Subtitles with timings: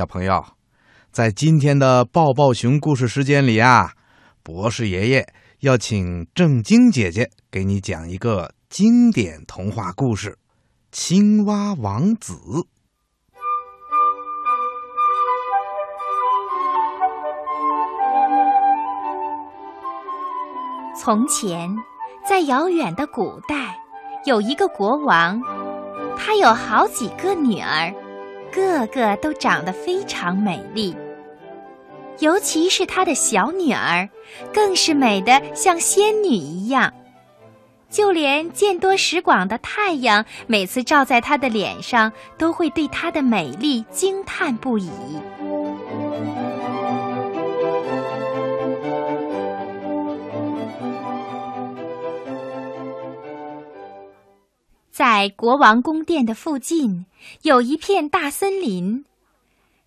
[0.00, 0.42] 小朋友，
[1.12, 3.92] 在今天的抱抱熊故事时间里啊，
[4.42, 10.30] 博士爷爷要请正晶姐姐给你讲一个经典童话故事
[10.90, 12.32] 《青蛙王子》。
[20.98, 21.76] 从前，
[22.26, 23.78] 在遥远的古代，
[24.24, 25.38] 有一个国王，
[26.16, 27.94] 他有好几个女儿。
[28.52, 30.94] 个个都长得非常美丽，
[32.18, 34.08] 尤其是她的小女儿，
[34.52, 36.92] 更是美得像仙女一样。
[37.88, 44.90] 就连见多识广的太阳，每次照在她的脸上，都会对她的美丽惊叹不已。
[55.00, 57.06] 在国王宫殿的附近，
[57.40, 59.06] 有一片大森林。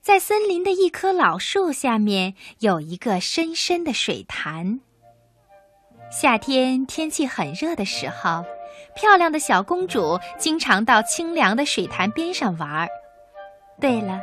[0.02, 4.80] 在森林的一棵老树下面，有一个深深的水潭。
[6.10, 8.44] 夏天天气很热的时候，
[8.96, 12.90] 漂亮的小公主经常到清凉的水潭边上玩儿。
[13.80, 14.20] 对了，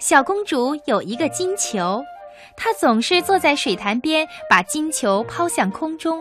[0.00, 2.02] 小公主有一个金球，
[2.56, 6.20] 她总是坐在水潭边，把金球抛向空中，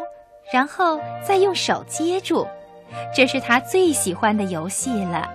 [0.53, 2.45] 然后再用手接住。
[3.15, 5.29] 这是他最喜欢的游戏了。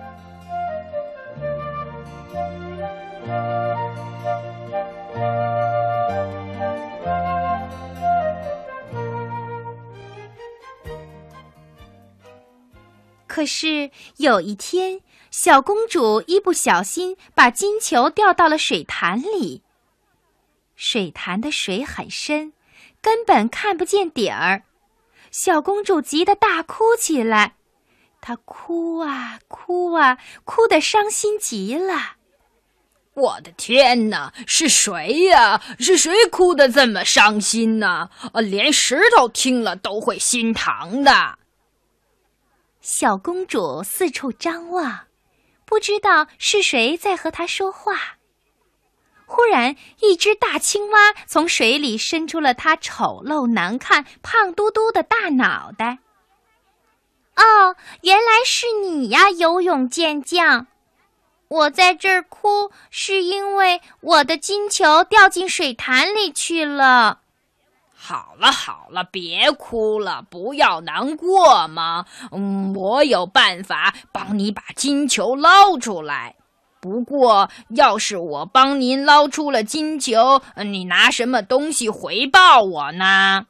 [13.27, 19.61] 可是有一天，小公主一不小心把金球掉到了水潭里。
[20.75, 22.53] 水潭的水很深，
[22.99, 24.63] 根本看不见底儿。
[25.31, 27.55] 小公主急得大哭起来，
[28.21, 32.15] 她哭啊哭啊，哭得伤心极了。
[33.13, 35.61] 我的天哪，是谁呀？
[35.79, 38.09] 是谁哭得这么伤心呢？
[38.33, 41.39] 啊，连石头听了都会心疼的。
[42.79, 45.07] 小公主四处张望，
[45.65, 48.16] 不知道是谁在和她说话。
[49.29, 55.99] 忽然，一只大青蛙从水里伸出了它丑陋难看、胖嘟嘟的大脑袋。
[57.35, 60.67] 哦，原来是你呀，游泳健将！
[61.49, 67.19] 我在这儿哭，是因为我的金球掉进水潭里去了。
[67.93, 72.05] 好了好了，别哭了，不要难过嘛。
[72.31, 76.35] 嗯，我有办法帮你把金球捞出来。
[76.87, 83.47] 不过，要是我帮您捞出了金球，你拿什么东西回报我呢？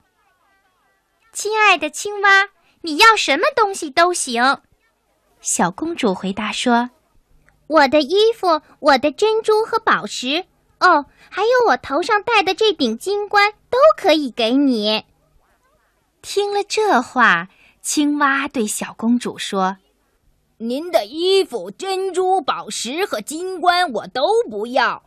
[1.32, 2.30] 亲爱的青蛙，
[2.82, 4.62] 你要什么东西都行。
[5.40, 6.90] 小公主回答说
[7.68, 10.46] ：“我的衣服、我的珍珠和宝石，
[10.80, 15.06] 哦，还有我头上戴的这顶金冠，都可以给你。”
[16.24, 17.50] 听了这话，
[17.84, 19.78] 青蛙对小公主说。
[20.60, 25.04] 您的衣服、珍珠、宝石和金冠我都不要，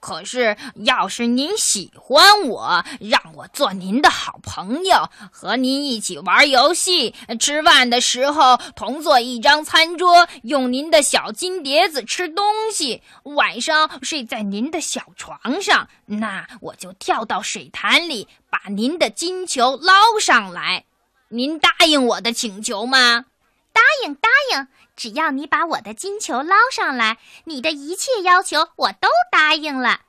[0.00, 0.54] 可是
[0.84, 20.84] 要是您喜欢我，让我做您的好朋友，和您一起玩游戏，吃饭的时候同坐一张餐桌，用您的小金碟子吃东西，晚上睡在您的小床上，那我就跳到水潭里，把您的金球捞上来。
[21.30, 23.24] 您答应我的请求吗？
[23.72, 24.68] 答应，答应。
[24.94, 30.02] 只要你把我的金球捞上来，你的一切要求我都答应了。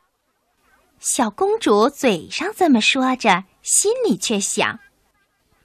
[1.00, 4.79] 小公主嘴上这么说着，心里却想：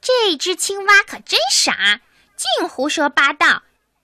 [0.00, 2.00] 这只青蛙可真傻，
[2.36, 3.62] 净胡说八道。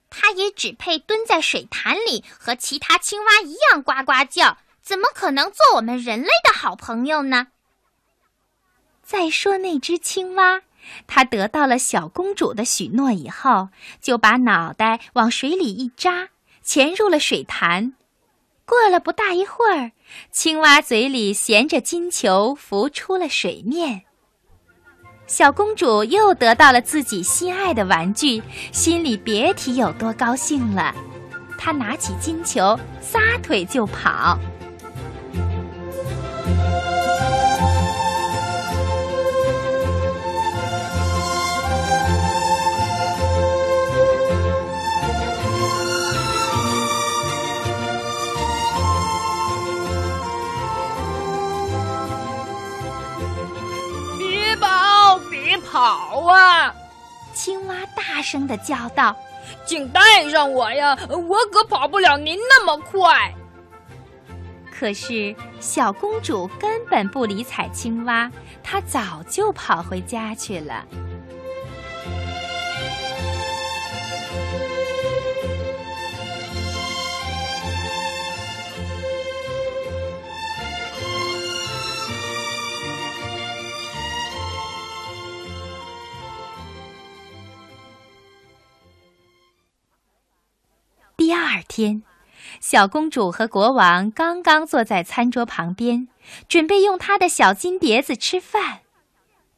[0.09, 7.47] 它也只配蹲在水潭里，和其他青蛙一样呱呱叫，怎么可能做我们人类的好朋友呢？
[9.03, 10.61] 再说那只青蛙。
[11.07, 13.69] 他得到了小公主的许诺以后，
[14.01, 16.29] 就把脑袋往水里一扎，
[16.63, 17.93] 潜入了水潭。
[18.65, 19.91] 过了不大一会儿，
[20.31, 24.01] 青蛙嘴里衔着金球浮出了水面。
[25.27, 30.93] 小公主又得到了自己心爱的玩具，心里别提有多高兴了。
[31.57, 34.37] 她拿起金球，撒腿就跑。
[58.25, 59.15] 声的叫道
[59.65, 63.31] ：“请带上我呀，我可跑不了您那么快。”
[64.77, 68.29] 可是小公主根本不理睬青蛙，
[68.61, 70.85] 她早就跑回家去了。
[91.55, 92.03] 二天。
[92.59, 96.09] 小公主和国王刚刚坐在餐桌旁边，
[96.49, 98.81] 准备用她的小金碟子吃饭，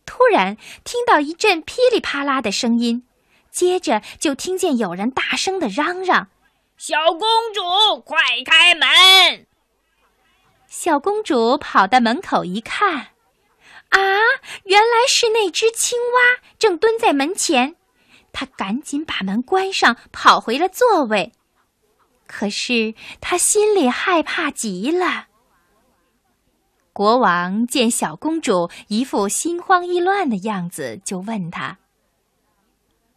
[0.06, 3.04] 突然听到一阵噼里啪啦的声音，
[3.52, 6.30] 接着就听见有人大声的嚷嚷
[6.78, 9.48] ：“小公主，快开门！”
[10.70, 13.08] 小公主跑到门口一看，
[13.90, 14.00] 啊，
[14.66, 17.76] 原来是那只青蛙正蹲在门前，
[18.32, 21.34] 她赶紧把门关上，跑回了座位。
[22.27, 25.27] 可是他心里害怕极了。
[26.94, 31.77] 国王见小公主一副心慌意乱的样子，就问她：“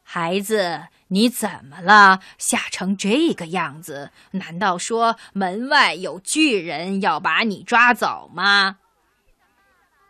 [0.05, 2.21] 孩子，你怎么了？
[2.37, 4.11] 吓成这个样子？
[4.33, 8.79] 难道说门外有巨人要把你抓走吗？”“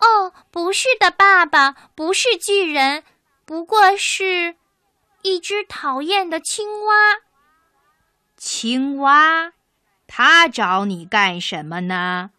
[0.02, 3.04] 哦，不是的，爸爸，不是巨人，
[3.44, 4.56] 不过是
[5.22, 6.94] 一只讨厌的青蛙。”
[8.42, 9.52] 青蛙，
[10.06, 12.30] 它找你干什么呢？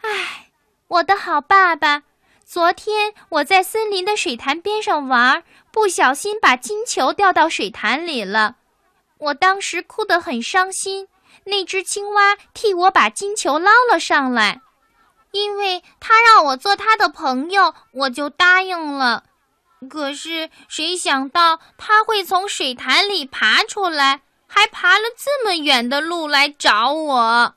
[0.00, 0.50] 唉，
[0.88, 2.04] 我的好爸爸，
[2.42, 8.56] 昨天我在森林的水潭边上玩，不小心把金球掉到水潭里了。
[9.18, 11.08] 我当时哭得很伤心，
[11.44, 14.62] 那只青蛙替我把金球捞了上来，
[15.32, 19.24] 因为他让我做他的朋友，我就答应了。
[19.90, 24.22] 可是谁想到他会从水潭里爬出来？
[24.48, 27.54] 还爬了这么远的路来找我。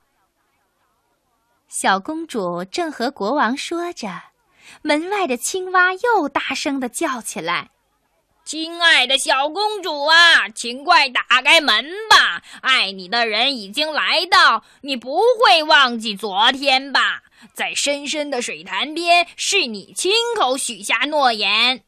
[1.67, 4.09] 小公主正和国王说着，
[4.81, 7.71] 门外的青蛙又大声的叫起来
[8.43, 12.43] ：“亲爱的小公主啊，请快打开门吧！
[12.61, 17.23] 爱你的人已经来到，你不会忘记昨天吧？
[17.53, 21.83] 在深深的水潭边，是你亲口许下诺言。”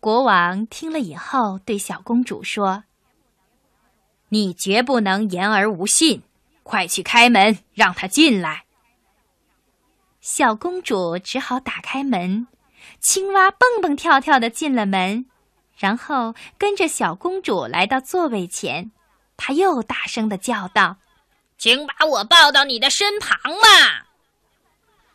[0.00, 2.84] 国王听了以后，对小公主说。
[4.30, 6.22] 你绝不能言而无信，
[6.62, 8.64] 快去开门，让他进来。
[10.20, 12.46] 小公主只好打开门，
[13.00, 15.26] 青蛙蹦蹦跳跳的进了门，
[15.76, 18.90] 然后跟着小公主来到座位前，
[19.36, 20.96] 他又大声的叫道
[21.56, 24.06] ：“请把我抱到你的身旁吧！”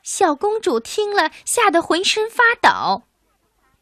[0.01, 3.03] 小公主听了，吓得浑身发抖。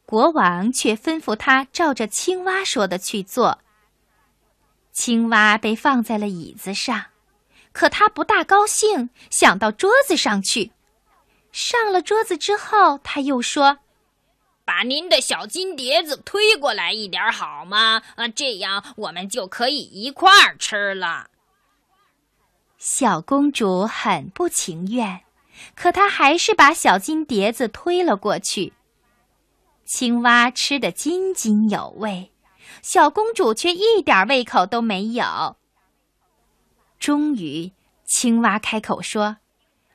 [0.05, 3.59] 国王却吩咐她照着青蛙说的去做。
[4.91, 7.05] 青蛙被放在了椅子上，
[7.71, 10.71] 可它不大高兴，想到桌子上去。
[11.51, 13.79] 上了桌子之后，他又说
[14.63, 18.01] ：“把您的小金碟子推过来一点好吗？
[18.15, 21.29] 啊，这样我们就可以一块儿吃了。”
[22.77, 25.21] 小公主很不情愿，
[25.75, 28.73] 可她还是把小金碟子推了过去。
[29.85, 32.30] 青蛙吃得津津有味。
[32.81, 35.57] 小公主却一点胃口都没有。
[36.99, 37.71] 终于，
[38.05, 39.37] 青蛙开口说：“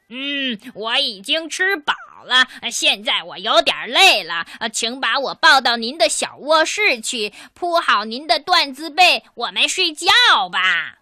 [0.09, 10.09] 嗯，我已经吃饱了，现在我有点累了，请把我抱到您的小卧室去，铺好您的缎子被，我们睡觉
[10.50, 10.99] 吧。”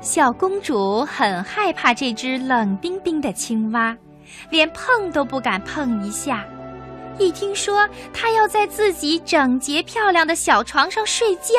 [0.00, 3.94] 小公主很害怕这只冷冰冰的青蛙，
[4.50, 6.42] 连碰都不敢碰一下。
[7.18, 11.52] 一听说它要在自己整洁漂亮的小床上睡觉，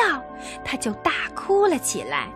[0.64, 2.28] 她就大哭了起来。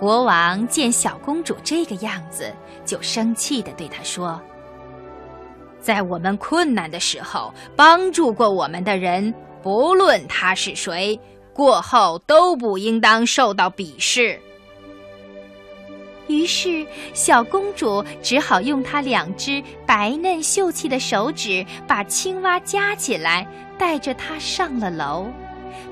[0.00, 2.50] 国王见小公主这个样子，
[2.82, 4.40] 就生气的对她说。
[5.86, 11.16] 在我们困难的时候帮助过我们的人，不论他是谁，
[11.54, 14.36] 过后都不应当受到鄙视。
[16.26, 23.46] 于是，小公主只好用她两只白嫩秀气的手指把青蛙夹起来，
[23.78, 25.28] 带着它上了楼，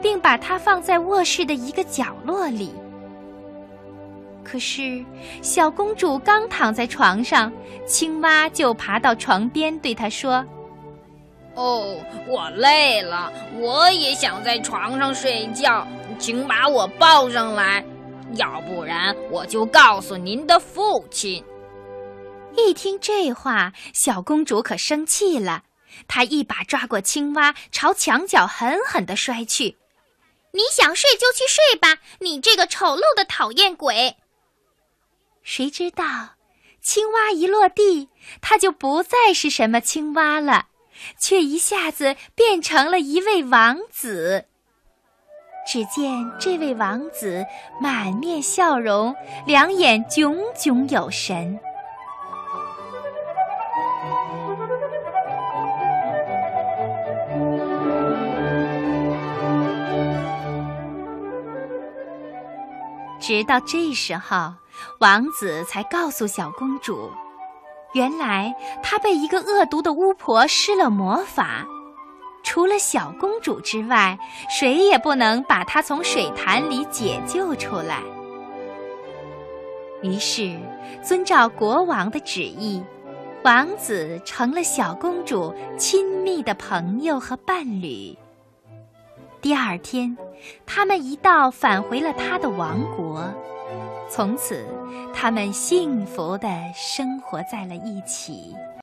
[0.02, 2.72] 并把它放在卧室的一个角落里。
[4.44, 5.04] 可是，
[5.42, 7.50] 小公主刚躺在床上，
[7.86, 10.44] 青蛙就爬到床边，对她说
[11.56, 11.98] ：“哦，
[12.28, 15.86] 我累了，我也想在床上睡觉，
[16.18, 17.84] 请把我抱上来，
[18.34, 21.42] 要不然我就告诉您的父亲。
[22.56, 25.62] 一听这话，小公主可生气了，
[26.06, 29.78] 她一把抓过青蛙，朝墙角狠狠地摔去。
[30.52, 34.14] 你想睡就去睡吧，你这个丑陋的讨厌鬼！
[35.56, 36.04] 谁知道，
[36.80, 38.08] 青蛙一落地，
[38.40, 40.66] 它就不再是什么青蛙了。
[41.16, 44.46] 却一下子变成了一位王子。
[45.64, 47.46] 只见这位王子
[47.80, 49.14] 满面笑容，
[49.46, 51.56] 两眼炯炯有神。
[63.20, 64.52] 直到这时候，
[64.98, 67.10] 王子才告诉小公主。
[67.92, 71.64] 原来他被一个恶毒的巫婆施了魔法，
[72.42, 74.18] 除了小公主之外，
[74.50, 78.02] 谁也不能把她从水潭里解救出来。
[80.02, 80.58] 于是，
[81.02, 82.82] 遵照国王的旨意，
[83.44, 88.16] 王子成了小公主亲密的朋友和伴侣。
[89.40, 90.16] 第二天，
[90.66, 93.22] 他们一道返回了他的王国。
[94.08, 94.64] 从此，
[95.12, 98.54] 他们幸福的生活在了一起。